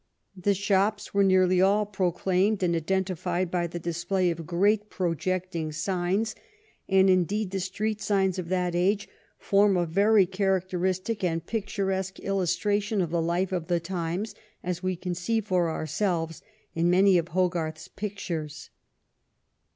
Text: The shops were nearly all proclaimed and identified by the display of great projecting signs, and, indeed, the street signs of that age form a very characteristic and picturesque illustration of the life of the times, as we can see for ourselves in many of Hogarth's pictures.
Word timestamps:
The 0.35 0.55
shops 0.55 1.13
were 1.13 1.23
nearly 1.23 1.61
all 1.61 1.85
proclaimed 1.85 2.63
and 2.63 2.75
identified 2.75 3.51
by 3.51 3.67
the 3.67 3.77
display 3.77 4.31
of 4.31 4.47
great 4.47 4.89
projecting 4.89 5.71
signs, 5.71 6.33
and, 6.89 7.07
indeed, 7.07 7.51
the 7.51 7.59
street 7.59 8.01
signs 8.01 8.39
of 8.39 8.49
that 8.49 8.73
age 8.73 9.07
form 9.37 9.77
a 9.77 9.85
very 9.85 10.25
characteristic 10.25 11.23
and 11.23 11.45
picturesque 11.45 12.19
illustration 12.19 12.99
of 12.99 13.11
the 13.11 13.21
life 13.21 13.51
of 13.51 13.67
the 13.67 13.79
times, 13.79 14.33
as 14.63 14.81
we 14.81 14.95
can 14.95 15.13
see 15.13 15.39
for 15.39 15.69
ourselves 15.69 16.41
in 16.73 16.89
many 16.89 17.19
of 17.19 17.27
Hogarth's 17.27 17.87
pictures. 17.87 18.71